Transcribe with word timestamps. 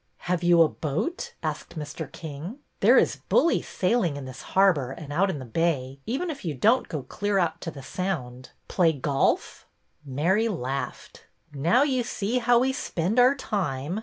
Have 0.25 0.41
you 0.41 0.63
a 0.63 0.67
boat?" 0.67 1.35
asked 1.43 1.77
Mr. 1.77 2.11
King.'' 2.11 2.57
There 2.79 2.97
is 2.97 3.17
bully 3.29 3.61
sailing 3.61 4.17
in 4.17 4.25
this 4.25 4.41
harbor 4.57 4.89
and 4.89 5.13
out 5.13 5.29
in 5.29 5.37
the 5.37 5.45
bay, 5.45 5.99
even 6.07 6.31
if 6.31 6.43
you 6.43 6.55
don't 6.55 6.89
go 6.89 7.03
clear 7.03 7.37
out 7.37 7.61
to 7.61 7.69
the 7.69 7.83
sound. 7.83 8.49
Play 8.67 8.93
golf?" 8.93 9.67
Mary 10.03 10.47
laughed. 10.47 11.25
Now 11.53 11.83
you 11.83 12.01
see 12.01 12.39
how 12.39 12.57
we 12.57 12.73
spend 12.73 13.19
our 13.19 13.35
time. 13.35 13.99